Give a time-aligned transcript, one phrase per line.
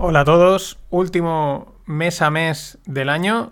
[0.00, 3.50] Hola a todos, último mes a mes del año.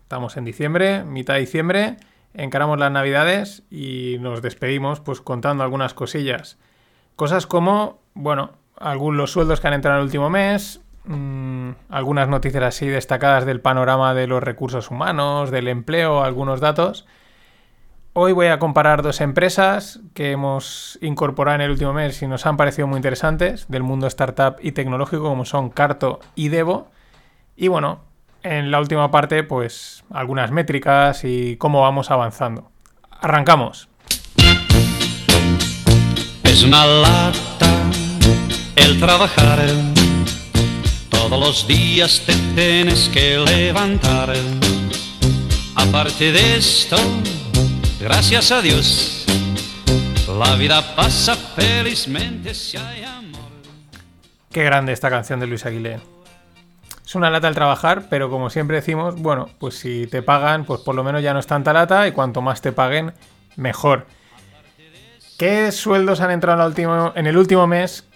[0.00, 1.96] Estamos en diciembre, mitad de diciembre,
[2.32, 6.56] encaramos las navidades y nos despedimos pues contando algunas cosillas.
[7.14, 12.64] Cosas como, bueno, algunos sueldos que han entrado en el último mes, mmm, algunas noticias
[12.64, 17.06] así destacadas del panorama de los recursos humanos, del empleo, algunos datos.
[18.14, 22.44] Hoy voy a comparar dos empresas que hemos incorporado en el último mes y nos
[22.44, 26.90] han parecido muy interesantes del mundo startup y tecnológico como son Carto y Devo.
[27.56, 28.00] Y bueno,
[28.42, 32.70] en la última parte pues algunas métricas y cómo vamos avanzando.
[33.10, 33.88] Arrancamos.
[36.44, 37.70] Es una lata
[38.76, 39.58] el trabajar.
[41.08, 44.34] Todos los días te tienes que levantar.
[45.76, 46.96] Aparte de esto,
[48.02, 49.24] gracias a Dios,
[50.26, 53.40] la vida pasa felizmente si hay amor.
[54.50, 56.00] Qué grande esta canción de Luis Aguilé.
[57.06, 60.80] Es una lata el trabajar, pero como siempre decimos, bueno, pues si te pagan, pues
[60.80, 63.12] por lo menos ya no es tanta lata y cuanto más te paguen,
[63.56, 64.06] mejor.
[65.38, 68.08] ¿Qué sueldos han entrado en, el último mes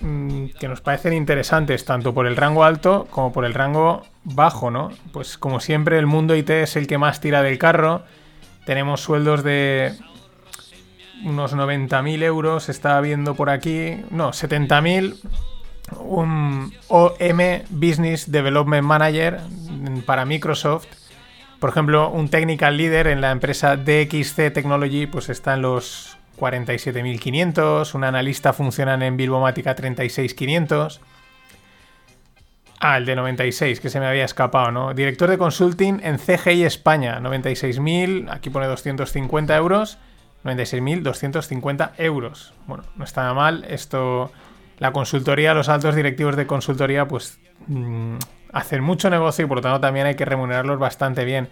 [0.00, 4.70] mmm, que nos parecen interesantes, tanto por el rango alto como por el rango bajo,
[4.70, 4.90] ¿no?
[5.12, 8.04] Pues como siempre, el mundo IT es el que más tira del carro.
[8.64, 9.94] Tenemos sueldos de
[11.24, 15.16] unos 90.000 euros, estaba viendo por aquí, no, 70.000.
[15.98, 19.40] Un OM Business Development Manager
[20.06, 20.86] para Microsoft.
[21.58, 27.94] Por ejemplo, un Technical Leader en la empresa DXC Technology, pues está en los 47.500.
[27.94, 31.00] Un analista funcionan en Bilbomática 36.500.
[32.82, 34.94] Ah, el de 96, que se me había escapado, ¿no?
[34.94, 39.98] Director de consulting en CGI España, 96.000, aquí pone 250 euros,
[40.44, 42.54] 96.250 euros.
[42.66, 44.32] Bueno, no está nada mal, esto,
[44.78, 48.16] la consultoría, los altos directivos de consultoría, pues mmm,
[48.50, 51.50] hacen mucho negocio y por lo tanto también hay que remunerarlos bastante bien.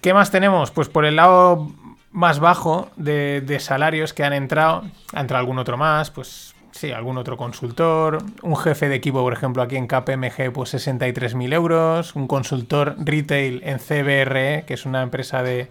[0.00, 0.70] ¿Qué más tenemos?
[0.70, 1.68] Pues por el lado
[2.12, 6.92] más bajo de, de salarios que han entrado, ha entrado algún otro más, pues sí,
[6.92, 12.14] algún otro consultor, un jefe de equipo, por ejemplo, aquí en KPMG, pues 63.000 euros,
[12.14, 15.68] un consultor retail en CBRE, que es una empresa de,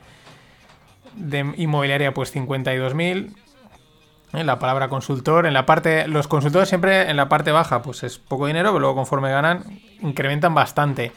[1.15, 3.33] de inmobiliaria, pues 52.000.
[4.31, 8.03] En la palabra consultor, en la parte, los consultores siempre en la parte baja, pues
[8.03, 9.63] es poco dinero, pero luego conforme ganan,
[10.01, 11.11] incrementan bastante.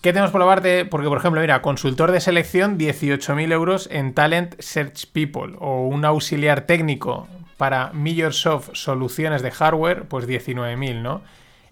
[0.00, 0.84] ¿Qué tenemos por la parte?
[0.84, 6.04] Porque, por ejemplo, mira, consultor de selección, 18.000 euros en Talent Search People, o un
[6.04, 7.26] auxiliar técnico
[7.58, 11.20] para Microsoft soluciones de hardware, pues 19.000, ¿no?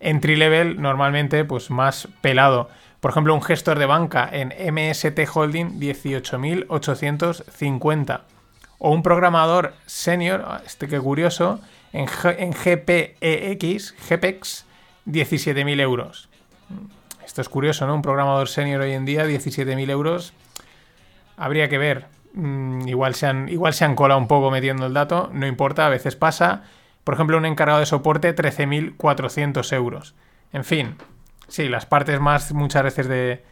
[0.00, 2.68] Entry level, normalmente, pues más pelado.
[3.00, 8.20] Por ejemplo, un gestor de banca en MST Holding, 18.850.
[8.78, 11.60] O un programador senior, este que curioso,
[11.94, 14.66] en, en GPEX, GPEX,
[15.06, 16.28] 17.000 euros.
[17.24, 17.94] Esto es curioso, ¿no?
[17.94, 20.34] Un programador senior hoy en día, 17.000 euros.
[21.36, 22.15] Habría que ver.
[22.36, 25.86] Mm, igual, se han, igual se han colado un poco metiendo el dato, no importa,
[25.86, 26.64] a veces pasa.
[27.02, 30.14] Por ejemplo, un encargado de soporte, 13.400 euros.
[30.52, 30.96] En fin,
[31.48, 33.42] sí, las partes más muchas veces de,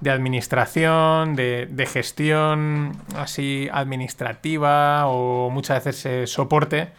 [0.00, 6.90] de administración, de, de, gestión así administrativa o muchas veces eh, soporte,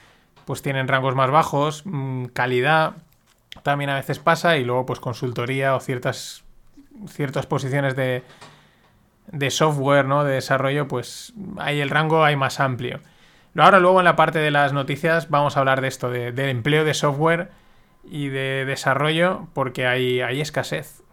[0.46, 2.94] pues tienen rangos más bajos, mmm, calidad
[3.64, 6.44] también a veces pasa y luego pues consultoría o ciertas,
[7.08, 8.24] ciertas posiciones de,
[9.32, 10.24] de software, ¿no?
[10.24, 13.00] De desarrollo, pues ahí el rango hay más amplio.
[13.56, 16.50] Ahora luego en la parte de las noticias vamos a hablar de esto, de, del
[16.50, 17.50] empleo de software
[18.04, 21.04] y de desarrollo, porque hay, hay escasez.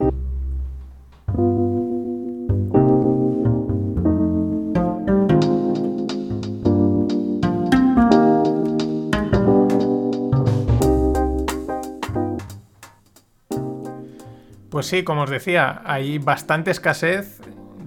[14.70, 17.40] Pues sí, como os decía, hay bastante escasez.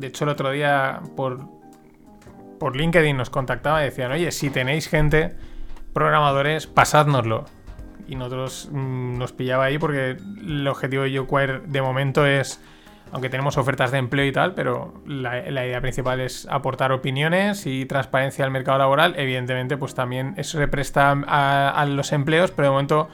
[0.04, 1.48] De hecho, el otro día por,
[2.60, 5.34] por LinkedIn nos contactaba y decían, oye, si tenéis gente,
[5.94, 7.46] programadores, pasádnoslo.
[8.06, 12.60] Y nosotros mmm, nos pillaba ahí porque el objetivo de YouQuire de momento es,
[13.14, 17.86] aunque tenemos ofertas de empleo y tal, pero la, idea principal es aportar opiniones y
[17.86, 19.14] transparencia al mercado laboral.
[19.16, 23.08] Evidentemente, pues también eso se presta a, a los empleos, pero de momento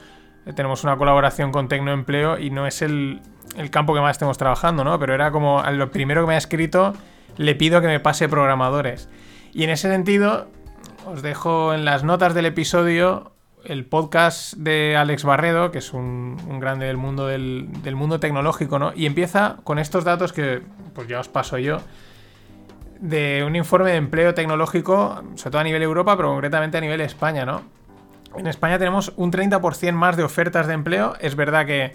[0.56, 3.20] tenemos una colaboración con Tecnoempleo y no es el,
[3.56, 4.98] el campo que más estemos trabajando, ¿no?
[4.98, 6.94] Pero era como lo primero que me ha escrito,
[7.36, 9.08] le pido que me pase programadores.
[9.52, 10.48] Y en ese sentido,
[11.06, 13.32] os dejo en las notas del episodio
[13.64, 18.78] el podcast de Alex Barredo, que es un, grande del mundo del, del, mundo tecnológico,
[18.78, 18.92] ¿no?
[18.94, 20.62] Y empieza con estos datos que
[20.94, 21.78] pues ya os paso yo.
[23.00, 27.00] De un informe de empleo tecnológico, sobre todo a nivel Europa, pero concretamente a nivel
[27.00, 27.62] España, ¿no?
[28.36, 31.14] En España tenemos un 30% más de ofertas de empleo.
[31.20, 31.94] Es verdad que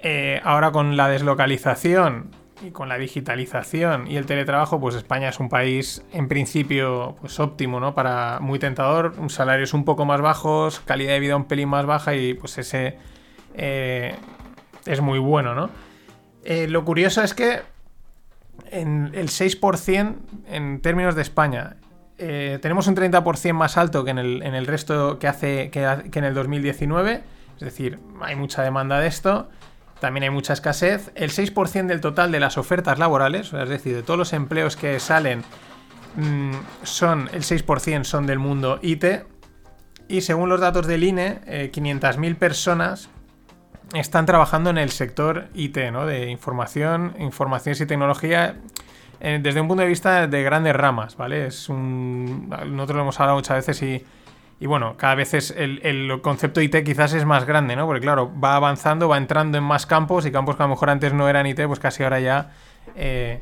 [0.00, 2.30] eh, ahora con la deslocalización
[2.62, 7.38] y con la digitalización y el teletrabajo, pues España es un país en principio pues
[7.40, 7.94] óptimo, ¿no?
[7.94, 12.14] Para muy tentador, salarios un poco más bajos, calidad de vida un pelín más baja
[12.14, 12.96] y pues ese
[13.54, 14.14] eh,
[14.86, 15.70] es muy bueno, ¿no?
[16.44, 17.62] Eh, lo curioso es que
[18.70, 20.14] en el 6%
[20.48, 21.76] en términos de España
[22.16, 25.84] tenemos un 30% más alto que en el, resto que hace que
[26.18, 27.22] en el 2019,
[27.54, 29.48] es decir, hay mucha demanda de esto
[30.00, 31.10] también hay mucha escasez.
[31.14, 34.98] El 6% del total de las ofertas laborales, es decir, de todos los empleos que
[35.00, 35.44] salen,
[36.16, 36.52] mm,
[36.82, 39.24] son el 6% son del mundo IT.
[40.08, 43.10] Y según los datos del INE, 500.000 eh, personas
[43.94, 46.06] están trabajando en el sector IT, ¿no?
[46.06, 48.56] De información, informaciones y tecnología,
[49.20, 51.46] eh, desde un punto de vista de grandes ramas, ¿vale?
[51.46, 52.48] Es un...
[52.48, 54.04] Nosotros lo hemos hablado muchas veces y
[54.60, 57.86] y bueno, cada vez es el, concepto IT quizás es más grande, ¿no?
[57.86, 60.90] Porque claro, va avanzando, va entrando en más campos y campos que a lo mejor
[60.90, 62.50] antes no eran IT, pues casi ahora ya
[62.96, 63.40] eh,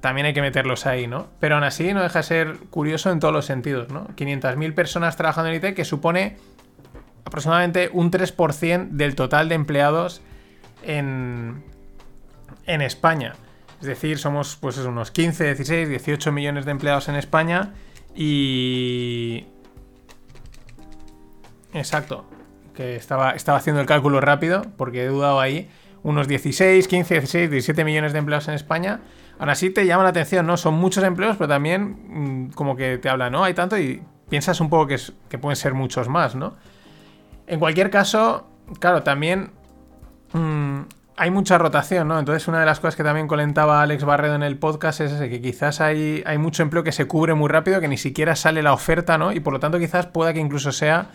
[0.00, 1.28] también hay que meterlos ahí, ¿no?
[1.40, 4.08] Pero aún así no deja de ser curioso en todos los sentidos, ¿no?
[4.08, 6.36] 500.000 personas trabajando en IT que supone
[7.24, 10.20] aproximadamente un 3% del total de empleados
[10.82, 11.64] en,
[12.66, 13.34] en España.
[13.80, 17.72] Es decir, somos pues unos 15, 16, 18 millones de empleados en España
[18.14, 19.46] y
[21.72, 22.24] Exacto.
[22.74, 25.68] Que estaba, estaba haciendo el cálculo rápido porque he dudado ahí.
[26.02, 29.00] Unos 16, 15, 16, 17 millones de empleados en España.
[29.38, 30.56] Aún así te llama la atención, ¿no?
[30.56, 33.44] Son muchos empleos, pero también mm, como que te habla, ¿no?
[33.44, 34.96] Hay tanto y piensas un poco que,
[35.28, 36.54] que pueden ser muchos más, ¿no?
[37.46, 38.48] En cualquier caso,
[38.78, 39.50] claro, también
[40.32, 40.80] mm,
[41.16, 42.18] hay mucha rotación, ¿no?
[42.18, 45.28] Entonces una de las cosas que también comentaba Alex Barredo en el podcast es ese,
[45.28, 48.62] que quizás hay, hay mucho empleo que se cubre muy rápido, que ni siquiera sale
[48.62, 49.32] la oferta, ¿no?
[49.32, 51.10] Y por lo tanto quizás pueda que incluso sea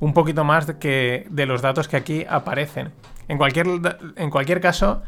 [0.00, 2.92] un poquito más que de los datos que aquí aparecen.
[3.28, 3.66] En cualquier,
[4.16, 5.02] en cualquier caso,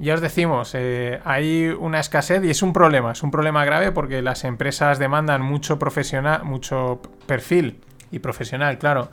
[0.00, 3.92] ya os decimos, eh, hay una escasez y es un problema, es un problema grave
[3.92, 7.80] porque las empresas demandan mucho profesional, mucho perfil
[8.10, 9.10] y profesional, claro,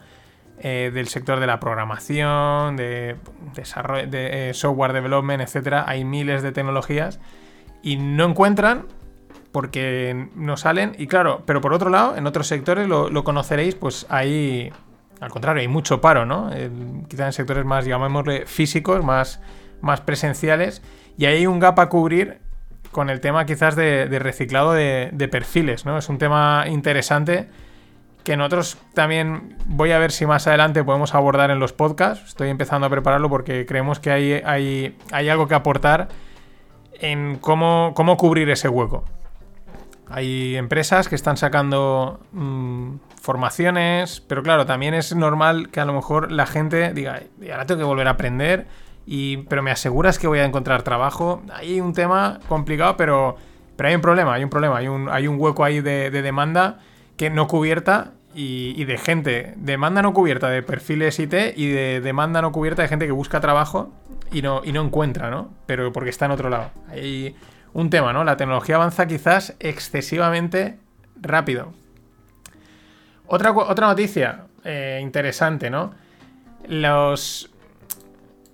[0.60, 3.18] eh, del sector de la programación, de,
[3.54, 5.84] desarrollo, de eh, software development, etcétera.
[5.88, 7.20] Hay miles de tecnologías
[7.84, 8.86] y no encuentran
[9.52, 10.96] porque no salen.
[10.98, 14.72] Y claro, pero por otro lado, en otros sectores lo, lo conoceréis, pues hay
[15.20, 16.50] al contrario, hay mucho paro, ¿no?
[17.08, 19.42] quizá en sectores más, llamémosle, físicos, más,
[19.82, 20.82] más presenciales.
[21.18, 22.40] Y hay un gap a cubrir
[22.92, 25.98] con el tema quizás de, reciclado de, perfiles, ¿no?
[25.98, 27.48] Es un tema interesante
[28.24, 32.28] que nosotros también voy a ver si más adelante podemos abordar en los podcasts.
[32.28, 36.10] Estoy empezando a prepararlo porque creemos que hay, hay, hay algo que aportar
[37.00, 39.06] en cómo, cómo cubrir ese hueco.
[40.10, 42.96] Hay empresas que están sacando mm,
[43.28, 47.80] formaciones, pero claro, también es normal que a lo mejor la gente diga, ahora tengo
[47.80, 48.68] que volver a aprender,
[49.06, 51.42] y, pero me aseguras que voy a encontrar trabajo.
[51.54, 53.36] Hay un tema complicado, pero,
[53.76, 56.80] pero hay un problema, hay un problema, hay un, hay un hueco ahí de, demanda
[57.18, 62.42] que no cubierta y, de gente, demanda no cubierta de perfiles IT y de demanda
[62.42, 63.92] no cubierta de gente que busca trabajo
[64.32, 65.50] y no, y no encuentra, ¿no?
[65.66, 66.72] Pero porque está en otro lado.
[66.90, 67.36] Hay
[67.74, 68.24] un tema, ¿no?
[68.24, 70.80] La tecnología avanza quizás excesivamente
[71.22, 71.74] rápido.
[73.28, 75.94] Otra, otra noticia eh, interesante, ¿no?
[76.68, 77.50] Los.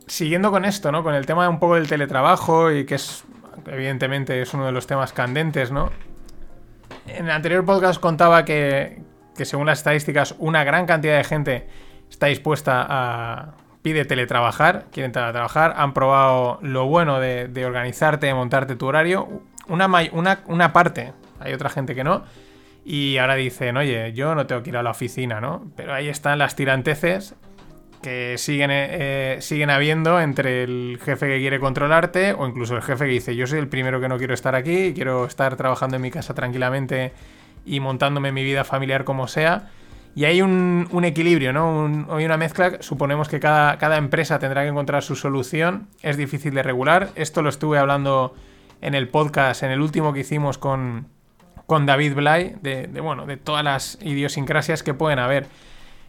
[0.08, 1.04] Siguiendo con esto, ¿no?
[1.04, 3.24] Con el tema un poco del teletrabajo y que es.
[3.68, 5.92] Evidentemente es uno de los temas candentes, ¿no?
[7.08, 9.02] En el anterior podcast contaba que,
[9.38, 11.68] que según las estadísticas, una gran cantidad de gente
[12.10, 13.54] está dispuesta a.
[13.84, 19.44] pide teletrabajar, quieren teletrabajar, han probado lo bueno de, de organizarte, de montarte tu horario.
[19.68, 22.24] Una, una, una parte, hay otra gente que no
[22.86, 25.72] y ahora dicen, oye, yo no tengo que ir a la oficina, ¿no?
[25.76, 27.36] Pero ahí están las tiranteces
[28.02, 32.82] que siguen, eh, eh, siguen habiendo entre el jefe que quiere controlarte o incluso el
[32.82, 35.96] jefe que dice, yo soy el primero que no quiero estar aquí, quiero estar trabajando
[35.96, 37.14] en mi casa tranquilamente
[37.66, 39.70] y montándome mi vida familiar como sea.
[40.16, 42.06] Y hay un, equilibrio, ¿no?
[42.16, 42.78] hay una mezcla.
[42.82, 45.88] Suponemos que cada, cada empresa tendrá que encontrar su solución.
[46.04, 47.10] Es difícil de regular.
[47.16, 48.36] Esto lo estuve hablando
[48.82, 51.08] en el podcast, en el último que hicimos con,
[51.68, 55.48] con David Blay, de, bueno, de todas las idiosincrasias que pueden haber.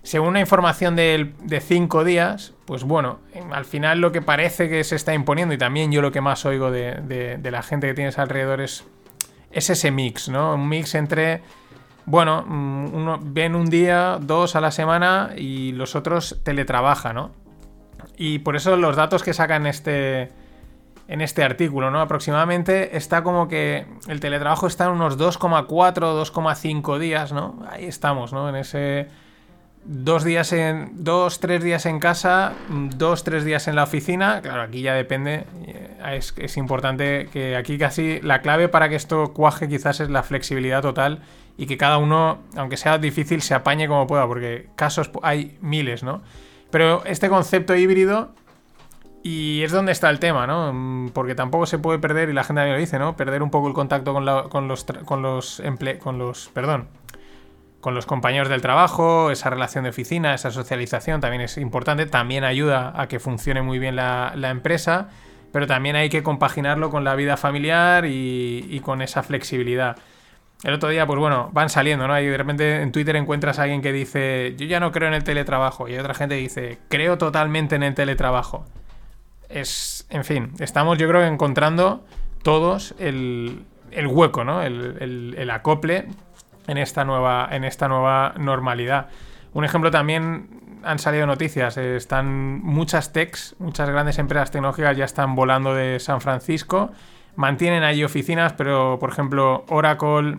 [0.03, 3.21] Según una información de, cinco días, pues bueno,
[3.53, 6.45] al final lo que parece que se está imponiendo, y también yo lo que más
[6.45, 8.85] oigo de, la gente que tienes alrededor es,
[9.51, 10.55] es ese mix, ¿no?
[10.55, 11.41] Un mix entre,
[12.05, 17.31] bueno, mm, uno, ven un día, dos a la semana y los otros teletrabajan, ¿no?
[18.17, 20.31] Y por eso los datos que sacan este,
[21.09, 22.01] en este artículo, ¿no?
[22.01, 27.63] Aproximadamente está como que el teletrabajo está en unos 2,4, 2,5 días, ¿no?
[27.71, 28.49] Ahí estamos, ¿no?
[28.49, 29.09] En ese
[29.85, 31.05] dos días en.
[31.05, 32.53] dos, tres días en casa,
[32.97, 34.41] dos, tres días en la oficina.
[34.43, 35.45] Claro, aquí ya depende.
[35.67, 40.09] eh, Es, es importante que aquí casi la clave para que esto cuaje quizás es
[40.11, 41.21] la flexibilidad total
[41.57, 46.03] y que cada uno, aunque sea difícil, se apañe como pueda, porque casos hay miles,
[46.03, 46.23] ¿no?
[46.71, 48.35] Pero este concepto híbrido.
[49.27, 50.71] Y es donde está el tema, ¿no?
[50.75, 53.17] Mm, Porque tampoco se puede perder, y la gente también lo dice, ¿no?
[53.17, 56.89] Perder un poco el contacto con, los, emple- con los, perdón,
[57.81, 62.45] con los compañeros del trabajo, esa relación de oficina, esa socialización también es importante, también
[62.45, 65.09] ayuda a que funcione muy bien la, empresa,
[65.53, 69.97] pero también hay que compaginarlo con la vida familiar y, y con esa flexibilidad.
[70.65, 72.21] El otro día, pues bueno, van saliendo, ¿no?
[72.21, 75.15] Y de repente en Twitter encuentras a alguien que dice, yo ya no creo en
[75.15, 78.67] el teletrabajo, y hay otra gente que dice, creo totalmente en el teletrabajo.
[79.49, 82.05] Es, en fin, estamos yo creo encontrando
[82.43, 84.63] todos el, el hueco, ¿no?
[84.63, 86.07] El, el- acople
[86.67, 89.09] en esta nueva, en esta nueva normalidad.
[89.53, 91.77] Un ejemplo también han salido noticias.
[91.77, 96.91] eh, Están muchas techs, muchas grandes empresas tecnológicas ya están volando de San Francisco.
[97.37, 100.39] Mantienen allí oficinas, pero por ejemplo Oracle,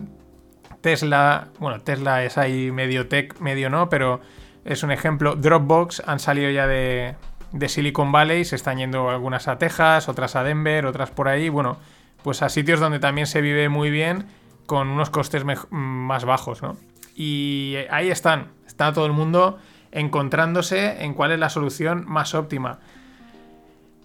[0.80, 4.20] Tesla, bueno, Tesla es ahí medio tech, medio no, pero
[4.64, 5.34] es un ejemplo.
[5.36, 7.14] Dropbox han salido ya de,
[7.58, 11.48] de Silicon Valley, se están yendo algunas a Texas, otras a Denver, otras por ahí.
[11.48, 11.78] Bueno,
[12.22, 14.26] pues a sitios donde también se vive muy bien
[14.66, 16.76] con unos costes mej- más bajos, ¿no?
[17.14, 19.58] Y ahí están, está todo el mundo
[19.92, 22.80] encontrándose en cuál es la solución más óptima.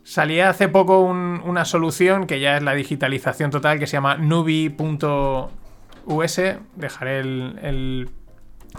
[0.04, 4.16] Salía hace poco un- una solución que ya es la digitalización total que se llama
[4.16, 5.52] Nubi.us.
[6.76, 8.10] Dejaré el-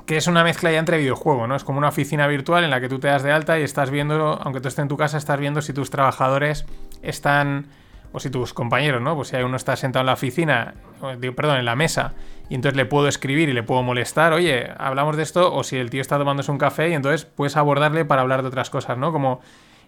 [0.06, 1.54] que es una mezcla ya entre videojuego, ¿no?
[1.54, 3.90] Es como una oficina virtual en la que tú te das de alta y estás
[3.90, 6.66] viendo, aunque tú estés en tu casa, estás viendo si tus trabajadores
[7.02, 7.66] están,
[8.12, 9.14] o si tus compañeros, ¿no?
[9.16, 10.74] Pues si uno está sentado en la oficina,
[11.36, 12.12] perdón, en la mesa,
[12.48, 15.76] y entonces le puedo escribir y le puedo molestar, oye, hablamos de esto, o si
[15.76, 18.98] el tío está tomándose un café y entonces puedes abordarle para hablar de otras cosas,
[18.98, 19.12] ¿no?
[19.12, 19.40] Como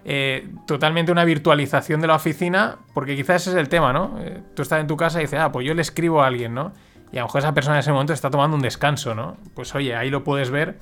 [0.04, 4.18] eh, totalmente una virtualización de la oficina, porque quizás ese es el tema, ¿no?
[4.20, 6.54] Eh, tú estás en tu casa y dices, ah, pues yo le escribo a alguien,
[6.54, 6.72] ¿no?
[7.12, 9.36] Y a lo mejor esa persona en ese momento está tomando un descanso, ¿no?
[9.54, 10.78] Pues oye, ahí lo puedes ver.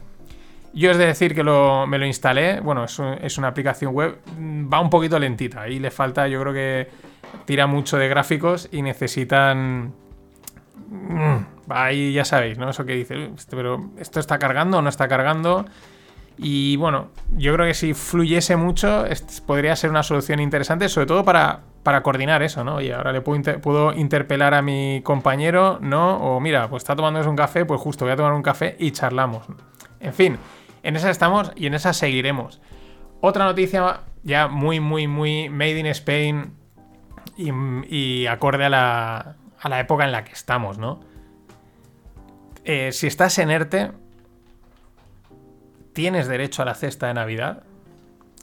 [0.75, 3.93] Yo es de decir que lo- me lo instalé, bueno, es, un- es una aplicación
[3.93, 4.19] web,
[4.73, 6.89] va un poquito lentita, ahí le falta, yo creo que
[7.45, 9.93] tira mucho de gráficos y necesitan...
[10.89, 11.37] Mm,
[11.69, 12.69] Ahí ya sabéis, ¿no?
[12.71, 15.65] Eso que dice, "Uy, este- pero esto está cargando o no está cargando.
[16.37, 19.05] Y bueno, yo creo que si fluyese mucho,
[19.47, 22.81] podría ser una solución interesante, sobre todo para, para coordinar eso, ¿no?
[22.81, 26.17] Y ahora le puedo, inter- puedo interpelar a mi compañero, ¿no?
[26.19, 28.93] O mira, pues está tomándose un café, pues justo voy a tomar un café y
[28.93, 29.47] charlamos.
[30.01, 30.39] En fin,
[30.83, 32.61] en esa estamos y en esa seguiremos.
[33.21, 36.55] Otra noticia ya muy, muy, muy made in Spain
[37.37, 37.51] y,
[37.89, 41.01] y acorde a la, a la época en la que estamos, ¿no?
[42.65, 43.91] Eh, si estás en ERTE,
[45.93, 47.65] ¿tienes derecho a la cesta de Navidad?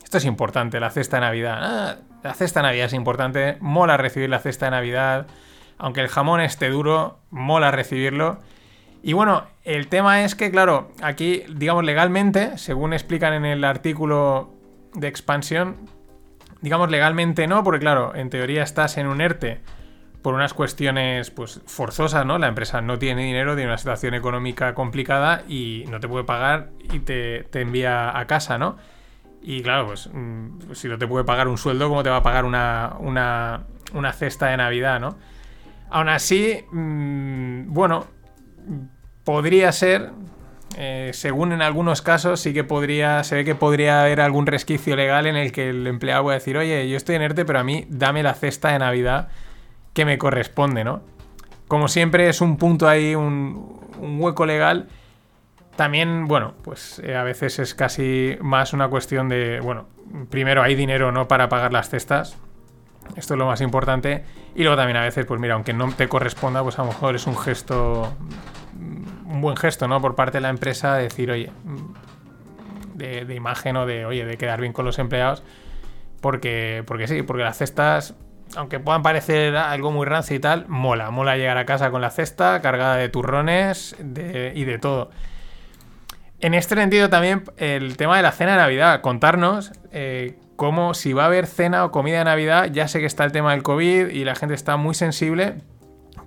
[0.09, 1.59] Esto es importante, la cesta de Navidad.
[1.61, 5.27] Ah, la cesta de Navidad es importante, mola recibir la cesta de Navidad.
[5.77, 8.39] Aunque el jamón esté duro, mola recibirlo.
[9.03, 14.51] Y bueno, el tema es que, claro, aquí, digamos, legalmente, según explican en el artículo
[14.95, 15.75] de expansión,
[16.61, 19.61] digamos, legalmente no, porque claro, en teoría estás en un ERTE
[20.23, 22.39] por unas cuestiones pues forzosas, ¿no?
[22.39, 26.71] La empresa no tiene dinero, tiene una situación económica complicada y no te puede pagar
[26.91, 28.77] y te, te envía a casa, ¿no?
[29.41, 32.23] Y claro, pues mm, si no te puede pagar un sueldo, ¿cómo te va a
[32.23, 35.17] pagar una, una, una cesta de Navidad, ¿no?
[35.89, 38.05] Aún así, mm, bueno,
[39.23, 40.11] podría ser,
[40.77, 44.95] eh, según en algunos casos, sí que podría, se ve que podría haber algún resquicio
[44.95, 47.63] legal en el que el empleado pueda decir, oye, yo estoy en ERTE, pero a
[47.63, 49.29] mí dame la cesta de Navidad
[49.93, 51.01] que me corresponde, ¿no?
[51.67, 54.89] Como siempre es un punto ahí, un, un hueco legal.
[55.79, 59.85] También, bueno, pues eh, a veces es casi más una cuestión de, bueno,
[60.29, 62.37] primero hay dinero no para pagar las cestas.
[63.15, 64.25] Esto es lo más importante.
[64.55, 67.15] Y luego también a veces, pues mira, aunque no te corresponda, pues a lo mejor
[67.15, 68.11] es un gesto,
[69.25, 70.01] un buen gesto, ¿no?
[70.01, 71.49] Por parte de la empresa decir, oye,
[72.95, 75.43] de, de imagen o de, oye, de quedar bien con los empleados.
[76.19, 78.15] Porque, porque sí, porque las cestas,
[78.57, 81.09] aunque puedan parecer algo muy rancio y tal, mola.
[81.09, 85.09] Mola llegar a casa con la cesta cargada de turrones de- y de todo.
[86.41, 89.01] En este sentido también el tema de la cena de Navidad.
[89.01, 92.69] Contarnos eh, cómo si va a haber cena o comida de Navidad.
[92.71, 95.55] Ya sé que está el tema del COVID y la gente está muy sensible.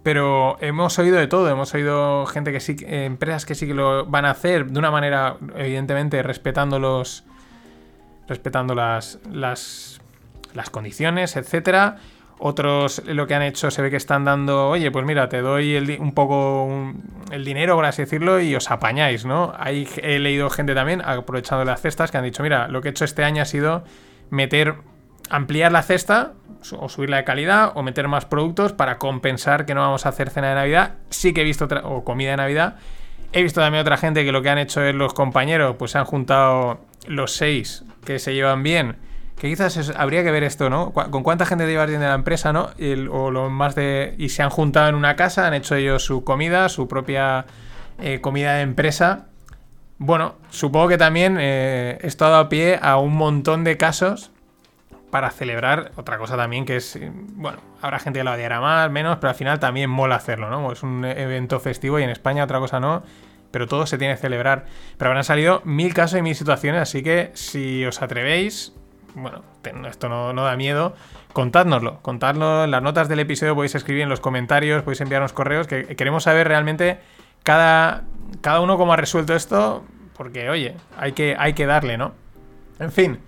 [0.03, 3.75] Pero hemos oído de todo, hemos oído gente que sí, eh, empresas que sí que
[3.75, 7.25] lo van a hacer de una manera, evidentemente, respetando los.
[8.27, 9.19] respetando las.
[9.31, 10.01] las,
[10.55, 11.99] las condiciones, etcétera.
[12.45, 15.97] Otros lo que han hecho se ve que están dando, oye, pues mira, te doy
[16.01, 16.93] un poco
[17.31, 19.55] el dinero, por así decirlo, y os apañáis, ¿no?
[19.65, 23.05] He leído gente también, aprovechando las cestas, que han dicho, mira, lo que he hecho
[23.05, 23.85] este año ha sido
[24.31, 24.75] meter,
[25.31, 26.33] ampliar la cesta,
[26.77, 30.29] o subirla de calidad, o meter más productos para compensar que no vamos a hacer
[30.29, 30.95] cena de Navidad.
[31.11, 32.75] Sí que he visto, o comida de Navidad.
[33.33, 35.99] He visto también otra gente que lo que han hecho es los compañeros, pues se
[35.99, 38.97] han juntado los seis que se llevan bien
[39.43, 40.93] que quizás habría que ver esto, ¿no?
[40.93, 42.71] ¿Con cuánta gente llevar bien de la empresa, ¿no?
[43.11, 44.15] o lo más de.
[44.17, 47.47] Y se han juntado en una casa, han hecho ellos su comida, su propia
[47.99, 49.27] eh, comida de empresa.
[49.99, 54.31] Bueno, supongo que también eh, esto ha dado pie a un montón de casos
[55.11, 56.97] para celebrar otra cosa también que es,
[57.35, 60.71] bueno, habrá gente que lo odiará más, menos, pero al final también mola hacerlo, ¿no?
[60.71, 63.03] Es un evento festivo y en España otra cosa no,
[63.51, 64.67] pero todo se tiene que celebrar.
[64.99, 68.73] Pero habrán salido mil casos y mil situaciones, así que si os atrevéis,
[69.15, 69.43] bueno,
[69.89, 70.95] esto no, da miedo,
[71.33, 75.67] contádnoslo, contadlo en las notas del episodio, podéis escribir en los comentarios, podéis enviarnos correos,
[75.67, 76.99] que queremos saber realmente
[77.43, 78.05] cada,
[78.41, 79.85] cada uno cómo ha resuelto esto,
[80.17, 82.13] porque oye, hay que, hay que darle, ¿no?
[82.79, 83.19] En fin,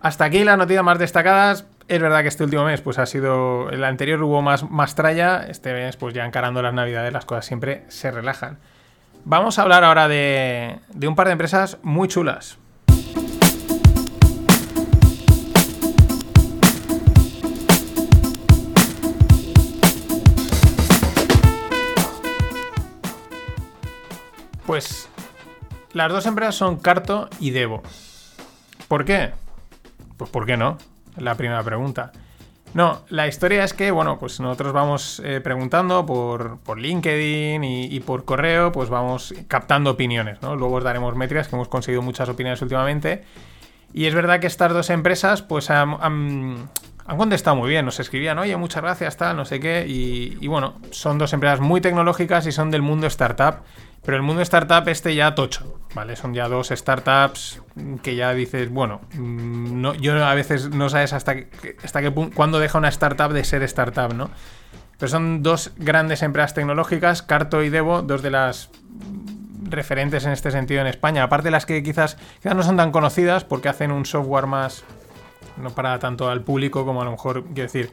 [0.00, 1.66] hasta aquí las noticias más destacadas.
[1.88, 3.70] Es verdad que este último mes, pues ha sido.
[3.70, 5.46] El anterior hubo más, más tralla.
[5.48, 8.58] Este mes, pues ya encarando las navidades, las cosas siempre se relajan.
[9.24, 12.58] Vamos a hablar ahora de, de un par de empresas muy chulas.
[24.74, 25.08] Pues
[25.92, 27.80] las dos empresas son Carto y Devo.
[28.88, 29.30] ¿Por qué?
[30.16, 30.78] Pues ¿por qué no?
[31.16, 32.10] La primera pregunta.
[32.72, 38.24] No, la historia es que, bueno, pues nosotros vamos eh, preguntando por, LinkedIn y, por
[38.24, 40.56] correo, pues vamos captando opiniones, ¿no?
[40.56, 43.22] Luego os daremos métricas, que hemos conseguido muchas opiniones últimamente.
[43.92, 46.68] Y es verdad que estas dos empresas, pues han,
[47.04, 49.84] contestado muy bien, nos escribían, oye, muchas gracias, tal, no sé qué.
[49.86, 53.56] Y, bueno, son dos empresas muy tecnológicas y son del mundo startup.
[54.04, 56.14] Pero el mundo startup este ya tocho, ¿vale?
[56.14, 57.62] Son ya dos startups
[58.02, 61.36] que ya dices, bueno, mm, no, yo a veces no sabes hasta,
[61.82, 64.30] hasta qué punto, cuándo deja una startup de ser startup, ¿no?
[64.98, 68.70] Pero son dos grandes empresas tecnológicas, Carto y Devo, dos de las
[69.70, 71.22] referentes en este sentido en España.
[71.22, 74.84] Aparte las que quizás, quizás no son tan conocidas porque hacen un software más,
[75.56, 77.90] no para tanto al público como a lo mejor, quiero decir,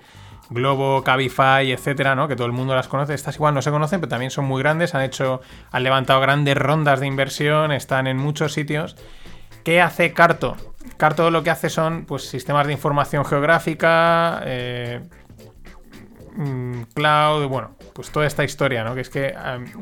[0.52, 2.28] Globo, Cabify, etcétera, ¿no?
[2.28, 3.14] Que todo el mundo las conoce.
[3.14, 4.94] Estas igual no se conocen, pero también son muy grandes.
[4.94, 8.98] Han hecho, han levantado grandes rondas de inversión, están en muchos sitios.
[9.64, 10.58] ¿Qué hace Carto?
[10.98, 15.02] Carto lo que hace son pues, sistemas de información geográfica, eh,
[16.36, 18.96] mm, cloud, bueno, pues toda esta historia, ¿no?
[18.96, 19.34] Que es que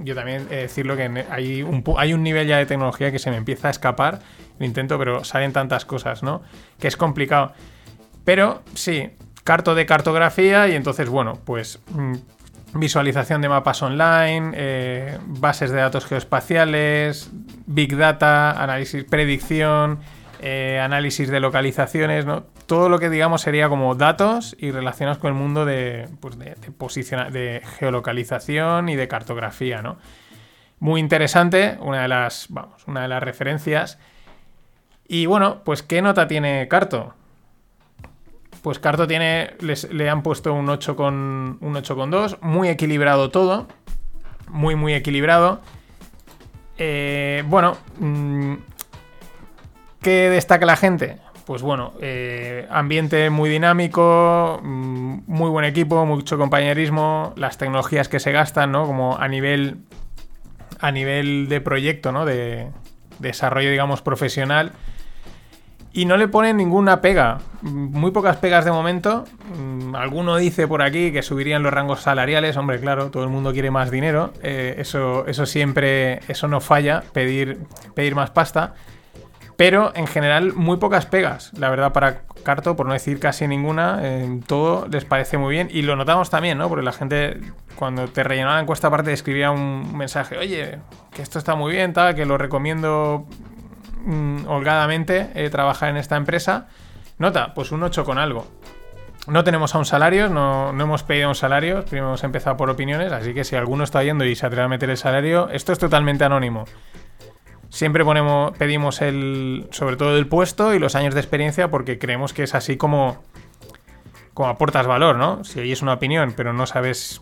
[0.04, 3.20] yo también he de decirlo que hay un, hay un nivel ya de tecnología que
[3.20, 4.20] se me empieza a escapar.
[4.60, 6.42] Lo intento, pero salen tantas cosas, ¿no?
[6.80, 7.54] Que es complicado.
[8.26, 9.10] Pero sí,
[9.44, 12.16] carto de cartografía y entonces, bueno, pues mm,
[12.74, 17.30] visualización de mapas online, eh, bases de datos geoespaciales,
[17.66, 20.00] big data, análisis, predicción,
[20.42, 22.44] eh, análisis de localizaciones, ¿no?
[22.66, 26.56] Todo lo que digamos sería como datos y relacionados con el mundo de, pues de,
[27.32, 29.98] de geolocalización y de cartografía, ¿no?
[30.80, 34.00] Muy interesante, una de las, vamos, una de las referencias.
[35.08, 37.14] Y bueno, pues ¿qué nota tiene Carto?
[38.62, 43.68] Pues Carto tiene, le han puesto un 8 con un 8,2, muy equilibrado todo,
[44.48, 45.62] muy muy equilibrado.
[46.78, 48.54] Eh, bueno, mm,
[50.02, 51.18] ¿qué destaca la gente?
[51.46, 58.20] Pues bueno, eh, ambiente muy dinámico, mm, muy buen equipo, mucho compañerismo, las tecnologías que
[58.20, 58.86] se gastan, ¿no?
[58.86, 59.78] Como a nivel,
[60.80, 62.26] a nivel de proyecto, ¿no?
[62.26, 62.68] De
[63.20, 64.74] desarrollo, digamos, profesional
[65.92, 67.40] y no le ponen ninguna pega.
[67.62, 69.26] Muy pocas pegas de momento.
[69.58, 72.58] Mm, alguno dice por aquí que subirían los rangos salariales.
[72.58, 74.32] Hombre, claro, todo el mundo quiere más dinero.
[74.44, 77.60] Eh, eso, eso siempre, eso no falla, pedir,
[77.96, 78.76] pedir más pasta.
[79.60, 81.52] Pero en general, muy pocas pegas.
[81.54, 84.02] La verdad, para Carto, por no decir casi ninguna,
[84.48, 85.68] todo les parece muy bien.
[85.70, 86.68] Y lo notamos también, ¿no?
[86.68, 87.42] Porque la gente,
[87.76, 90.80] cuando te rellenaba la encuesta, aparte escribía un mensaje: Oye,
[91.12, 93.28] que esto está muy bien, que lo recomiendo
[94.02, 96.68] Mm, holgadamente eh, trabajar en esta empresa.
[97.18, 98.48] Nota, pues un 8 con algo.
[99.28, 103.12] No tenemos aún salarios, no, no hemos pedido un salario, primero hemos empezado por opiniones,
[103.12, 105.80] así que si alguno está yendo y se atreve a meter el salario, esto es
[105.80, 106.66] totalmente anónimo.
[107.70, 112.34] Siempre ponemos, pedimos el, sobre todo el puesto y los años de experiencia porque creemos
[112.34, 113.24] que es así como,
[114.34, 115.44] como aportas valor, ¿no?
[115.44, 117.22] Si es una opinión, pero no sabes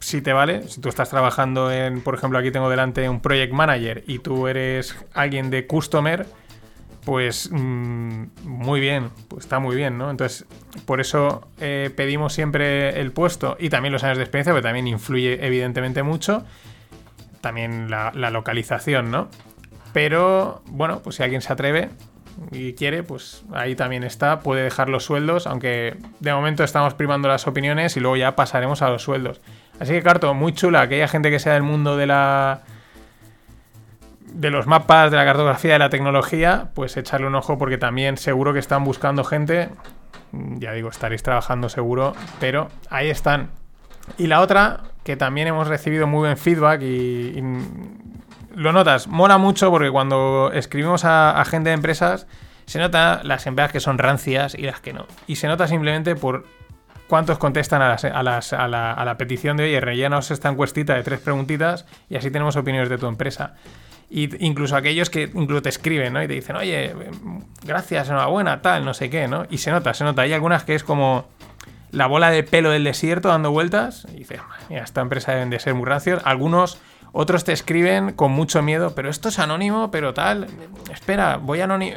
[0.00, 0.68] si te vale.
[0.68, 4.46] Si tú estás trabajando en, por ejemplo, aquí tengo delante un project manager y tú
[4.46, 6.26] eres alguien de customer,
[7.04, 10.10] pues mm, muy bien, pues está muy bien, ¿no?
[10.10, 10.46] Entonces,
[10.84, 14.86] por eso eh, pedimos siempre el puesto y también los años de experiencia, porque también
[14.86, 16.44] influye evidentemente mucho,
[17.40, 19.28] también la, la localización, ¿no?
[19.98, 21.88] Pero, bueno, pues si alguien se atreve
[22.52, 27.26] y quiere, pues ahí también está, puede dejar los sueldos, aunque de momento estamos primando
[27.26, 29.40] las opiniones y luego ya pasaremos a los sueldos.
[29.80, 32.60] Así que, Carto, muy chula, aquella gente que sea del mundo de la
[34.32, 38.18] de los mapas, de la cartografía, de la tecnología, pues echarle un ojo porque también
[38.18, 39.68] seguro que están buscando gente.
[40.30, 43.50] Ya digo, estaréis trabajando seguro, pero ahí están.
[44.16, 47.42] Y la otra, que también hemos recibido muy buen feedback y,
[48.58, 52.26] lo notas, mola mucho porque cuando escribimos a, gente de empresas,
[52.66, 55.06] se nota las empresas que son rancias y las que no.
[55.28, 56.44] Y se nota simplemente por
[57.06, 61.04] cuántos contestan a, las, a, la, a la, petición de, oye, rellenos esta encuestita de
[61.04, 63.54] tres preguntitas y así tenemos opiniones de tu empresa.
[64.10, 66.22] Y incluso aquellos que incluso te escriben, ¿no?
[66.22, 66.94] Y te dicen, oye,
[67.64, 69.46] gracias, enhorabuena, tal, no sé qué, ¿no?
[69.50, 70.22] Y se nota, se nota.
[70.22, 71.28] Hay algunas que es como
[71.90, 74.06] la bola de pelo del desierto dando vueltas.
[74.12, 76.22] Y dices, mira, esta empresa deben de ser muy rancios.
[76.24, 76.80] Algunos,
[77.12, 80.46] otros te escriben con mucho miedo, pero esto es anónimo, pero tal.
[80.92, 81.96] Espera, voy anónimo.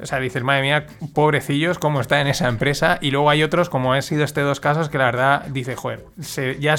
[0.00, 2.98] O sea, dices, madre mía, pobrecillos, cómo está en esa empresa.
[3.00, 6.04] Y luego hay otros, como han sido estos dos casos, que la verdad dice, joder,
[6.60, 6.76] ya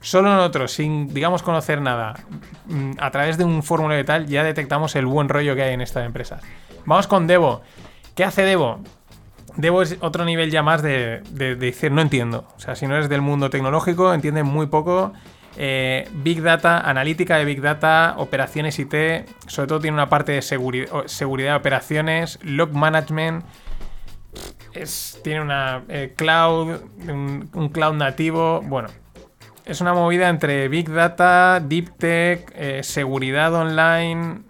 [0.00, 2.14] solo nosotros, sin, digamos, conocer nada,
[2.66, 5.80] mm, a través de un formulario tal, ya detectamos el buen rollo que hay en
[5.80, 6.42] estas empresas.
[6.84, 7.62] Vamos con Devo.
[8.14, 8.80] ¿Qué hace Devo?
[9.56, 12.46] Devo es otro nivel ya más de, de decir, no entiendo.
[12.56, 15.12] O sea, si no eres del mundo tecnológico, entiende muy poco
[15.62, 18.94] eh, Big Data, analítica de Big Data, operaciones IT,
[19.46, 23.44] sobre todo tiene una parte de seguridad de operaciones, log management,
[25.22, 28.88] tiene una eh, cloud, un, cloud nativo, bueno,
[29.66, 34.40] es una movida entre Big Data, Deep Tech, eh, seguridad online,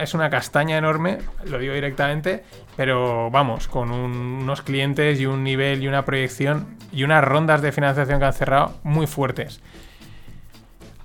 [0.00, 2.42] es una castaña enorme, lo digo directamente,
[2.74, 7.70] pero vamos, con unos clientes y un nivel y una proyección y unas rondas de
[7.70, 9.60] financiación que han cerrado muy fuertes.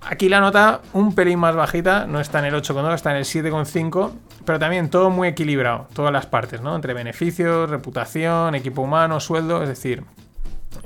[0.03, 3.25] Aquí la nota un pelín más bajita, no está en el 8,2, está en el
[3.25, 4.11] 7,5,
[4.45, 6.75] pero también todo muy equilibrado, todas las partes, ¿no?
[6.75, 10.03] Entre beneficios, reputación, equipo humano, sueldo, es decir,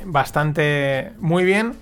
[0.03, 1.73] bastante muy bien.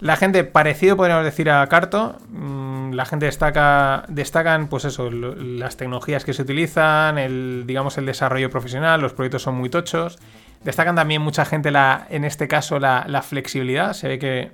[0.00, 5.76] La gente, parecido podríamos decir a Carto, mm, la gente destaca, destacan, pues eso, las
[5.76, 10.18] tecnologías que se utilizan, el, digamos, el desarrollo profesional, los proyectos son muy tochos.
[10.62, 13.92] Destacan también mucha gente, la, en este caso, la, la flexibilidad.
[13.94, 14.52] Se ve que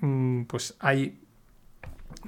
[0.00, 1.18] mm, pues hay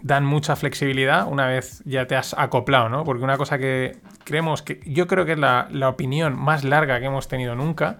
[0.02, 3.04] dan mucha flexibilidad una vez ya te has acoplado, ¿no?
[3.04, 7.06] Porque una cosa que creemos que yo creo que es la, opinión más larga que
[7.06, 7.98] hemos tenido nunca,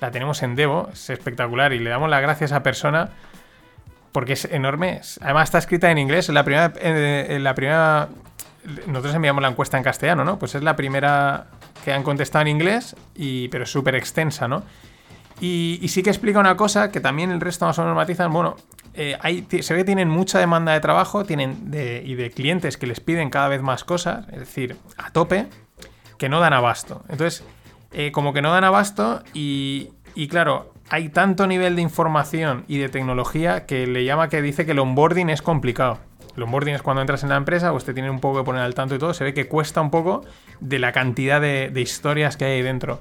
[0.00, 3.10] la tenemos en Devo, es espectacular y le damos las gracias a esa persona
[4.12, 5.00] porque es enorme.
[5.20, 8.08] Además está escrita en inglés, la primera, en la primera
[8.86, 10.38] nosotros enviamos la encuesta en castellano, ¿no?
[10.38, 11.46] Pues es la primera
[11.84, 14.62] que han contestado en inglés, y, pero es súper extensa, ¿no?
[15.40, 18.32] Y, sí que explica una cosa que también el resto más o menos matizan.
[18.32, 18.56] Bueno,
[18.94, 19.18] eh,
[19.60, 23.30] se ve que tienen mucha demanda de trabajo tienen y de clientes que les piden
[23.30, 25.46] cada vez más cosas, es decir, a tope,
[26.18, 27.02] que no dan abasto.
[27.08, 27.44] Entonces,
[27.92, 29.90] eh, como que no dan abasto y,
[30.28, 34.72] claro, hay tanto nivel de información y de tecnología que le llama que dice que
[34.72, 35.98] el onboarding es complicado.
[36.36, 38.62] El onboarding es cuando entras en la empresa, pues te tienen un poco que poner
[38.62, 39.14] al tanto y todo.
[39.14, 40.24] Se ve que cuesta un poco
[40.58, 43.00] de la cantidad de, de historias que hay ahí dentro.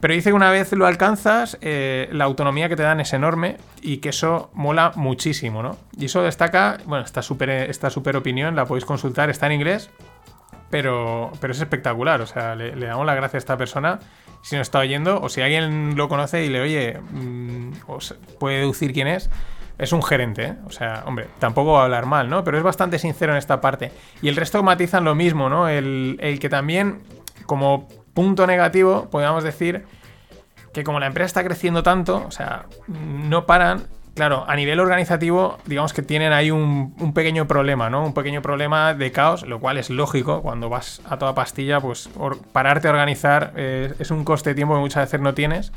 [0.00, 3.56] Pero dice que una vez lo alcanzas, eh, la autonomía que te dan es enorme
[3.80, 5.78] y que eso mola muchísimo, ¿no?
[5.96, 9.90] Y eso destaca, bueno, esta super, esta super opinión la podéis consultar, está en inglés,
[10.70, 12.20] pero, pero es espectacular.
[12.20, 14.00] O sea, le, damos la gracia a esta persona
[14.42, 17.72] si nos está oyendo o si alguien lo conoce y le oye, mm,
[18.38, 19.30] puede deducir quién es.
[19.78, 20.54] Es un gerente, ¿eh?
[20.66, 22.44] O sea, hombre, tampoco va a hablar mal, ¿no?
[22.44, 23.92] Pero es bastante sincero en esta parte.
[24.22, 25.68] Y el resto matizan lo mismo, ¿no?
[25.68, 27.02] El, el que también,
[27.44, 29.84] como punto negativo, podríamos decir
[30.72, 33.86] que como la empresa está creciendo tanto, o sea, no paran.
[34.14, 38.06] Claro, a nivel organizativo, digamos que tienen ahí un, pequeño problema, ¿no?
[38.06, 40.40] Un pequeño problema de caos, lo cual es lógico.
[40.40, 42.08] Cuando vas a toda pastilla, pues
[42.52, 45.70] pararte a organizar eh, es un coste de tiempo que muchas veces no tienes.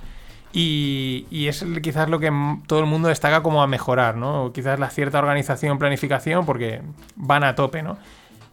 [0.53, 2.31] Y, y, es quizás lo que
[2.65, 4.53] todo el mundo destaca como a mejorar, ¿no?
[4.53, 6.81] Quizás la cierta organización, planificación, porque
[7.17, 7.97] van a tope, ¿no?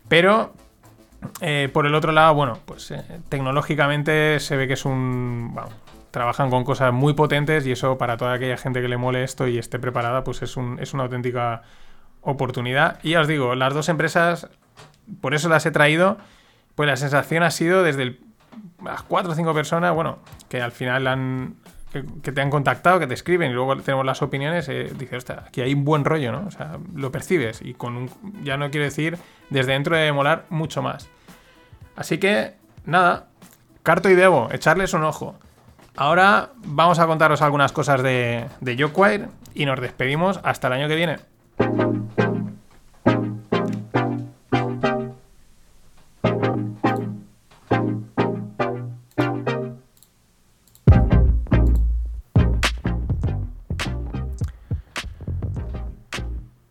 [0.09, 0.53] Pero
[1.41, 5.59] eh, por el otro lado, bueno, pues eh, tecnológicamente se ve que es un.
[6.11, 9.47] trabajan con cosas muy potentes y eso para toda aquella gente que le mole esto
[9.47, 11.63] y esté preparada, pues es, un, es una auténtica
[12.23, 12.99] oportunidad.
[13.03, 14.49] Y ya os digo, las dos empresas,
[15.21, 16.19] por eso las he traído,
[16.75, 18.19] pues la sensación ha sido desde
[18.85, 21.57] las cuatro o cinco personas, bueno, que al final han,
[22.23, 25.45] que, te han contactado, que te escriben y luego tenemos las opiniones, eh, dices, hostia,
[25.47, 26.47] aquí hay un buen rollo, ¿no?
[26.47, 28.11] O sea, lo percibes y con un,
[28.43, 29.19] ya no quiero decir,
[29.51, 31.09] desde dentro de molar mucho más.
[31.97, 32.55] Así que
[32.85, 33.27] nada,
[33.83, 35.35] Carto y Debo, echarles un ojo.
[35.97, 40.95] Ahora vamos a contaros algunas cosas de, de y nos despedimos hasta el año que
[40.95, 41.17] viene.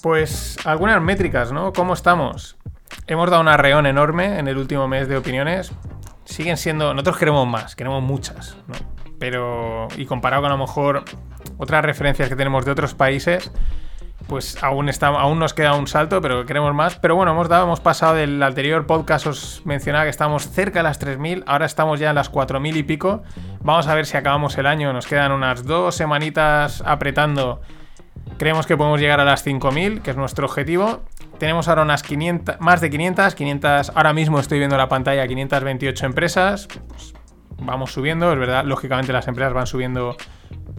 [0.02, 1.74] Pues algunas métricas, ¿no?
[1.74, 2.58] ¿Cómo estamos?
[3.08, 5.72] Hemos dado una reón enorme en el último mes de opiniones.
[6.24, 6.94] Siguen siendo.
[6.94, 8.74] Nosotros queremos más, queremos muchas, ¿no?
[9.20, 9.88] Pero.
[9.96, 11.04] Y comparado con a lo mejor
[11.58, 13.52] otras referencias que tenemos de otros países,
[14.28, 16.96] pues aún, está, aún nos queda un salto, pero queremos más.
[16.96, 20.84] Pero bueno, hemos dado, hemos pasado del anterior podcast, os mencionaba que estamos cerca de
[20.84, 23.22] las 3.000, ahora estamos ya en las 4.000 y pico.
[23.62, 27.62] Vamos a ver si acabamos el año, nos quedan unas dos semanitas apretando
[28.38, 31.04] Creemos que podemos llegar a las 5.000, que es nuestro objetivo.
[31.38, 36.06] Tenemos ahora unas 500, más de 500, 500, ahora mismo estoy viendo la pantalla, 528
[36.06, 36.68] empresas.
[36.88, 37.14] Pues
[37.58, 40.16] vamos subiendo, es verdad, lógicamente las empresas van subiendo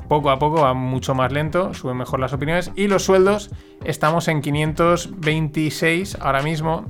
[0.09, 2.73] poco a poco, va mucho más lento, suben mejor las opiniones.
[2.77, 3.51] Y los sueldos,
[3.85, 6.87] estamos en 526 ahora mismo.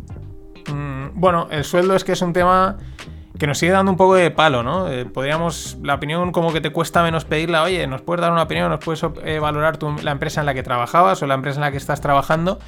[0.73, 2.77] Mm, bueno, el sueldo es que es un tema
[3.39, 4.89] que nos sigue dando un poco de palo, ¿no?
[4.89, 8.43] Eh, podríamos, la opinión como que te cuesta menos pedirla, oye, nos puedes dar una
[8.43, 11.63] opinión, nos puedes eh, valorar la empresa en la que trabajabas o la empresa en
[11.63, 12.59] la que estás trabajando.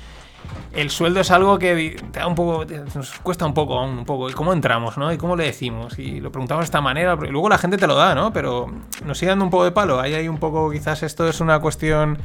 [0.72, 4.30] El sueldo es algo que te da un poco, nos cuesta un poco, un poco.
[4.30, 5.12] ¿Y cómo entramos, no?
[5.12, 5.98] ¿Y cómo le decimos?
[5.98, 7.16] Y lo preguntamos de esta manera.
[7.16, 8.32] Luego la gente te lo da, ¿no?
[8.32, 8.66] Pero
[9.04, 9.98] nos sigue dando un poco de palo.
[9.98, 12.18] Ahí hay un poco, quizás esto es una cuestión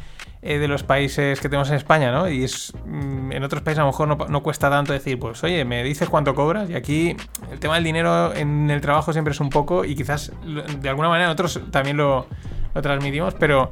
[0.45, 2.27] eh, de los países que tenemos en España, ¿no?
[2.27, 5.63] Y es, mm, en otros países a lo mejor no, cuesta tanto decir, pues oye,
[5.63, 7.15] me dices cuánto cobras y aquí
[7.49, 10.33] el tema del dinero en el trabajo siempre es un poco y quizás
[10.81, 12.27] de alguna manera nosotros también lo,
[12.81, 13.71] transmitimos, pero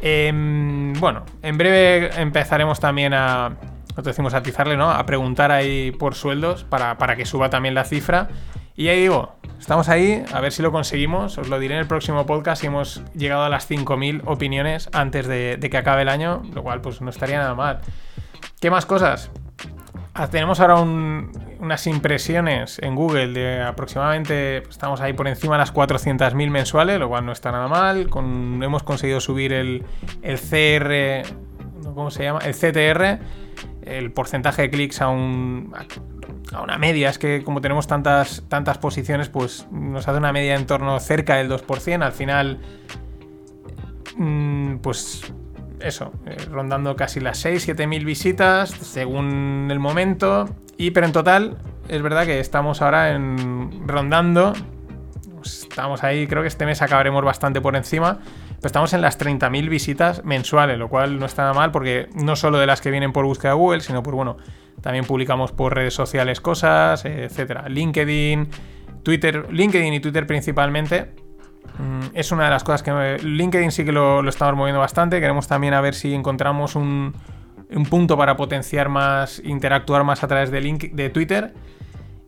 [0.00, 3.56] em, bueno, en breve empezaremos también a,
[3.94, 4.90] nosotros decimos atizarle, ¿no?
[4.90, 8.28] A preguntar ahí por sueldos para, para que suba también la cifra.
[8.76, 11.38] Y ahí digo, estamos ahí, a ver si lo conseguimos.
[11.38, 15.28] Os lo diré en el próximo podcast si hemos llegado a las 5.000 opiniones antes
[15.28, 17.80] de, que acabe el año, lo cual pues no estaría nada mal.
[18.60, 19.30] ¿Qué más cosas?
[20.12, 20.84] Ah, tenemos ahora
[21.64, 26.98] unas impresiones en Google de aproximadamente, pues, estamos ahí por encima de las 400.000 mensuales,
[26.98, 28.08] lo cual no está nada mal.
[28.62, 29.84] hemos conseguido subir el,
[30.22, 31.26] el CR,
[31.82, 32.40] ¿cómo se llama?
[32.40, 33.18] El CTR,
[33.82, 35.74] el porcentaje de clics a un
[36.52, 37.10] a una media.
[37.10, 41.36] Es que como tenemos tantas, tantas posiciones, pues nos hace una media en torno cerca
[41.36, 42.02] del 2%.
[42.02, 42.60] Al final,
[44.16, 45.32] mm, pues
[45.80, 50.48] eso, eh, rondando casi las 6-7 mil visitas según el momento.
[50.76, 51.56] Y pero en total,
[51.88, 54.52] es verdad que estamos ahora en rondando.
[55.44, 58.18] Estamos ahí, creo que este mes acabaremos bastante por encima.
[58.56, 62.34] Pero estamos en las 30.000 visitas mensuales, lo cual no está nada mal porque no
[62.34, 64.38] solo de las que vienen por búsqueda de Google, sino por, bueno,
[64.80, 67.68] también publicamos por redes sociales cosas, etcétera.
[67.68, 68.48] LinkedIn,
[69.02, 71.23] Twitter, LinkedIn y Twitter principalmente.
[71.78, 75.20] Mm, es una de las cosas que LinkedIn sí que lo, estamos moviendo bastante.
[75.20, 77.14] Queremos también a ver si encontramos un,
[77.90, 81.54] punto para potenciar más, interactuar más a través de, link, de Twitter.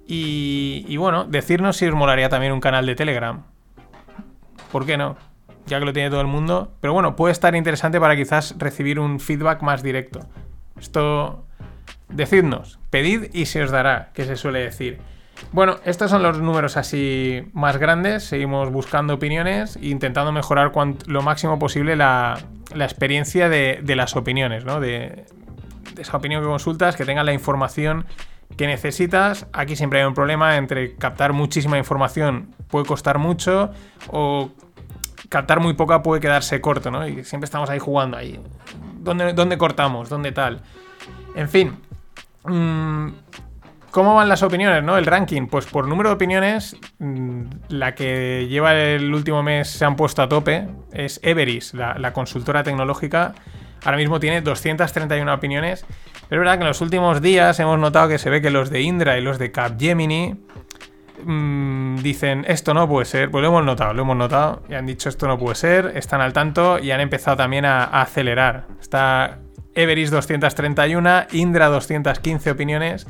[0.06, 3.42] Y, y, bueno, decirnos si os molaría también un canal de Telegram.
[4.70, 5.16] ¿Por qué no?
[5.66, 6.72] Ya que lo tiene todo el mundo.
[6.80, 10.20] Pero bueno, puede estar interesante para quizás recibir un feedback más directo.
[10.78, 11.46] Esto
[12.08, 14.98] Decidnos, pedid y se os dará, que se suele decir.
[15.52, 18.24] Bueno, estos son los números así más grandes.
[18.24, 20.72] Seguimos buscando opiniones e intentando mejorar
[21.06, 22.38] lo máximo posible la,
[22.74, 24.80] experiencia de, las opiniones, ¿no?
[24.80, 25.24] De,
[25.98, 28.06] esa opinión que consultas, que tenga la información
[28.56, 29.46] que necesitas.
[29.52, 33.70] Aquí siempre hay un problema entre captar muchísima información puede costar mucho
[34.08, 34.50] o
[35.28, 37.06] captar muy poca puede quedarse corto, ¿no?
[37.06, 38.40] Y siempre estamos ahí jugando ahí.
[38.98, 40.08] ¿Dónde, dónde cortamos?
[40.08, 40.60] ¿Dónde tal?
[41.34, 41.78] En fin,
[42.46, 43.08] Mm,
[43.96, 44.98] ¿Cómo van las opiniones, no?
[44.98, 45.46] El ranking.
[45.46, 50.20] Pues por número de opiniones, mm, la que lleva el último mes se han puesto
[50.20, 53.32] a tope es Everis, la, consultora tecnológica.
[53.86, 55.86] Ahora mismo tiene 231 opiniones.
[56.28, 58.68] Pero es verdad que en los últimos días hemos notado que se ve que los
[58.68, 60.44] de Indra y los de Capgemini
[61.24, 63.30] mmm, dicen esto no puede ser.
[63.30, 64.62] Pues lo hemos notado, lo hemos notado.
[64.68, 65.92] Y han dicho esto no puede ser.
[65.96, 68.66] Están al tanto y han empezado también a, a acelerar.
[68.78, 69.38] Está
[69.74, 73.06] Everis 231, Indra 215 opiniones,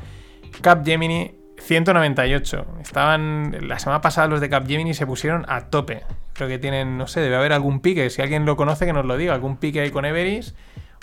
[0.61, 2.65] Capgemini 198.
[2.81, 3.67] Estaban.
[3.67, 6.03] La semana pasada los de Capgemini se pusieron a tope.
[6.33, 8.09] Creo que tienen, no sé, debe haber algún pique.
[8.09, 9.33] Si alguien lo conoce, que nos lo diga.
[9.33, 10.55] Algún pique ahí con Everis.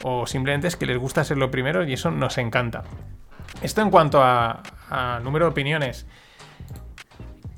[0.02, 2.82] O simplemente es que les gusta ser lo primero y eso nos encanta.
[3.62, 6.06] Esto en cuanto a, a número de opiniones.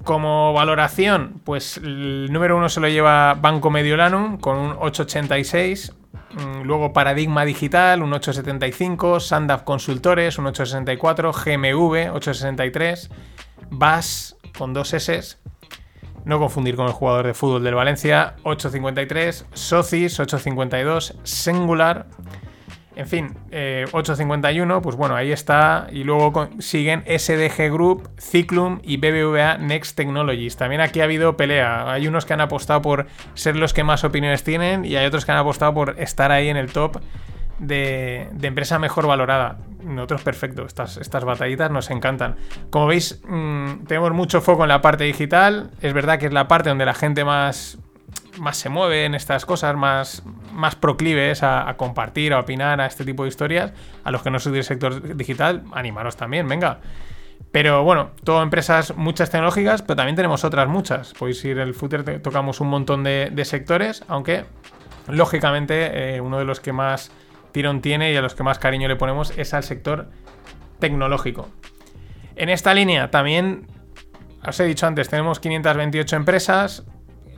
[0.04, 5.92] Como valoración, pues el número uno se lo lleva Banco Mediolanum con un 886.
[6.32, 9.20] Mm, luego Paradigma Digital, un 875.
[9.20, 11.32] Sandaf Consultores, un 864.
[11.32, 13.10] GMV, 863.
[13.70, 15.36] BAS, con dos S.
[16.24, 22.06] No confundir con el jugador de fútbol del Valencia, 853, Socis, 852, Singular.
[22.96, 23.36] En fin,
[23.92, 25.86] 851, pues bueno, ahí está.
[25.92, 30.56] Y luego siguen SDG Group, Cyclum y BBVA Next Technologies.
[30.56, 31.92] También aquí ha habido pelea.
[31.92, 35.26] Hay unos que han apostado por ser los que más opiniones tienen y hay otros
[35.26, 36.98] que han apostado por estar ahí en el top
[37.58, 39.58] de, empresa mejor valorada.
[39.84, 42.36] Nosotros, perfecto, estas, estas batallitas nos encantan.
[42.70, 45.70] Como veis, mm, tenemos mucho foco en la parte digital.
[45.80, 47.78] Es verdad que es la parte donde la gente más,
[48.38, 53.04] más se mueve en estas cosas, más, más proclives a, compartir, a opinar, a este
[53.04, 53.72] tipo de historias.
[54.04, 56.80] A los que no sois del sector digital, animaros también, venga.
[57.52, 61.14] Pero bueno, todo empresas muchas tecnológicas, pero también tenemos otras muchas.
[61.14, 64.44] Podéis ir el footer, tocamos un montón de, sectores, aunque
[65.08, 67.10] lógicamente eh, uno de los que más
[67.52, 70.10] tirón tiene y a los que más cariño le ponemos es al sector
[70.78, 71.48] tecnológico.
[72.34, 73.66] En esta línea también,
[74.46, 76.84] os he dicho antes, tenemos 528 empresas.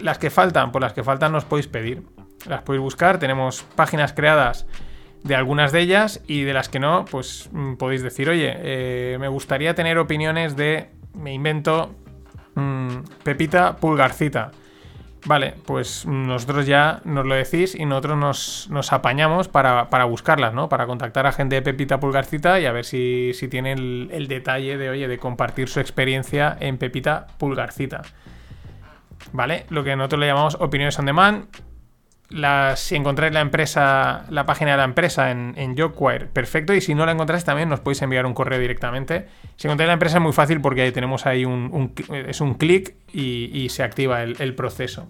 [0.00, 2.02] Las que faltan, por las que faltan nos podéis pedir.
[2.46, 4.66] Las podéis buscar, tenemos páginas creadas
[5.24, 9.16] de algunas de ellas y de las que no, pues mm, podéis decir, oye, eh,
[9.18, 11.94] me gustaría tener opiniones de, me invento,
[12.54, 14.52] mm, Pepita Pulgarcita.
[15.26, 20.68] Vale, pues nosotros ya nos lo decís y nosotros nos, apañamos para, buscarlas, ¿no?
[20.68, 24.78] Para contactar a gente de Pepita Pulgarcita y a ver si, si tiene el, detalle
[24.78, 28.02] de, oye, de compartir su experiencia en Pepita Pulgarcita.
[29.32, 29.66] ¿Vale?
[29.70, 31.46] Lo que nosotros le llamamos opiniones on demand.
[32.76, 35.74] si encontráis la empresa, la página de la empresa en, en
[36.32, 36.74] perfecto.
[36.74, 39.28] Y si no la encontráis, también nos podéis enviar un correo directamente.
[39.56, 42.96] Si encontráis la empresa es muy fácil porque ahí tenemos ahí un, es un clic
[43.12, 45.06] y, se activa el, proceso.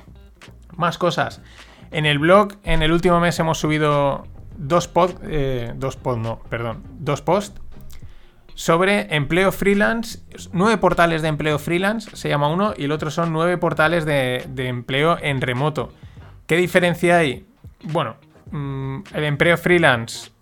[0.77, 1.43] Más cosas.
[1.91, 6.41] En el blog, en el último mes hemos subido dos posts, eh, dos posts, no,
[6.51, 7.61] perdón, dos posts
[8.59, 10.19] sobre empleo freelance,
[10.53, 14.43] nueve portales de empleo freelance, se llama uno, y el otro son nueve portales de,
[14.57, 15.93] empleo en remoto.
[16.49, 17.47] ¿Qué diferencia hay?
[17.85, 18.17] Bueno,
[18.51, 20.33] mm, el empleo freelance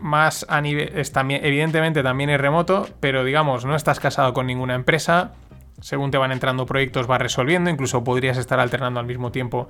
[0.00, 4.48] más a nivel, es también, evidentemente también es remoto, pero digamos, no estás casado con
[4.48, 5.34] ninguna empresa,
[5.80, 9.68] según te van entrando proyectos vas resolviendo, incluso podrías estar alternando al mismo tiempo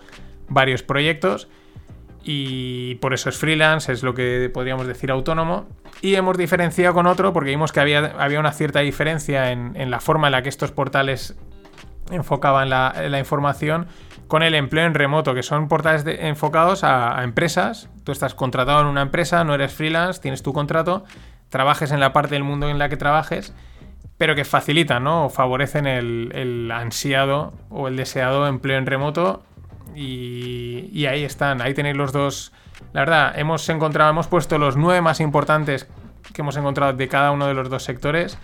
[0.49, 1.49] varios proyectos
[2.23, 5.67] y por eso es freelance, es lo que podríamos decir autónomo.
[6.03, 10.01] Y hemos diferenciado con otro porque vimos que había, había una cierta diferencia en, la
[10.01, 11.37] forma en la que estos portales
[12.11, 13.87] enfocaban la, información
[14.29, 17.89] con el empleo en remoto, que son portales enfocados a, empresas.
[18.05, 21.05] Tú estás contratado en una empresa, no eres freelance, tienes tu contrato,
[21.49, 23.53] trabajes en la parte del mundo en la que trabajes
[24.21, 25.25] pero que facilitan, ¿no?
[25.25, 29.43] O favorecen el, ansiado o el deseado empleo en remoto.
[29.95, 32.53] Y, ahí están, ahí tenéis los dos.
[32.93, 35.89] La verdad, hemos encontrado, hemos puesto los nueve más importantes
[36.33, 38.39] que hemos encontrado de cada uno de los dos sectores.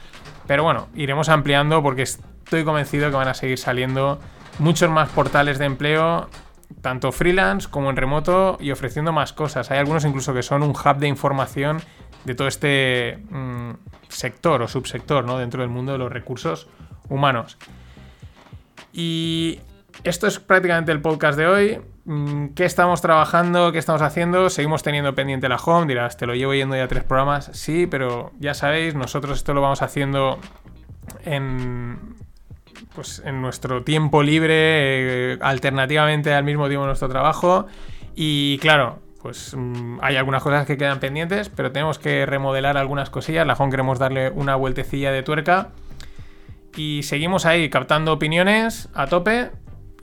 [0.47, 4.21] Pero bueno, iremos ampliando porque estoy convencido que van a seguir saliendo
[4.59, 6.29] muchos más portales de empleo,
[6.83, 9.71] tanto freelance como en remoto, y ofreciendo más cosas.
[9.71, 11.81] Hay algunos incluso que son un hub de información
[12.25, 13.71] de todo este mm,
[14.09, 15.39] sector o subsector ¿no?
[15.39, 16.69] dentro del mundo de los recursos
[17.09, 17.57] humanos.
[18.93, 19.61] Y
[20.05, 21.81] esto es prácticamente el podcast de hoy.
[22.05, 23.73] Mm, ¿Qué estamos trabajando?
[23.73, 24.49] ¿Qué estamos haciendo?
[24.51, 25.87] Seguimos teniendo pendiente la home.
[25.87, 27.51] Dirás, te lo llevo yendo ya tres programas.
[27.53, 30.39] Sí, pero ya sabéis, nosotros esto lo vamos haciendo
[31.25, 31.99] en,
[32.95, 37.67] pues, en nuestro tiempo libre, eh, alternativamente al mismo tiempo nuestro trabajo.
[38.15, 43.11] Y claro, pues mm, hay algunas cosas que quedan pendientes, pero tenemos que remodelar algunas
[43.11, 43.47] cosillas.
[43.47, 45.71] La Home queremos darle una vueltecilla de tuerca.
[46.77, 49.51] Y seguimos ahí captando opiniones a tope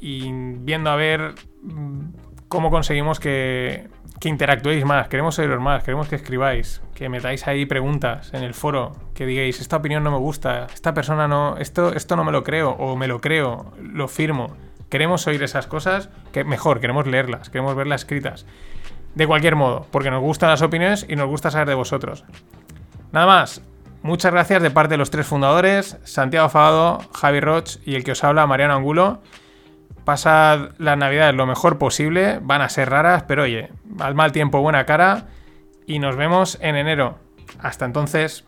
[0.04, 2.10] y viendo a ver mm,
[2.50, 3.88] cómo conseguimos que,
[4.20, 5.08] que interactuéis más.
[5.08, 9.62] Queremos oíros más, queremos que escribáis, que metáis ahí preguntas en el foro, que digáis,
[9.62, 12.98] esta opinión no me gusta, esta persona no, esto, esto no me lo creo, o
[12.98, 14.58] me lo creo, lo firmo.
[14.90, 18.46] Queremos oír esas cosas, que mejor, queremos leerlas, queremos verlas escritas.
[19.16, 22.26] De cualquier modo, porque nos gustan las opiniones y nos gusta saber de vosotros.
[23.14, 23.62] Nada más,
[24.02, 28.12] muchas gracias de parte de los tres fundadores, Santiago Fagado, Javi Roch y el que
[28.12, 29.22] os habla, Mariano Angulo.
[30.06, 34.62] Pasad las navidades lo mejor posible, van a ser raras, pero oye, al mal tiempo
[34.62, 35.28] buena cara
[35.86, 37.18] y nos vemos en enero.
[37.60, 38.46] Hasta entonces.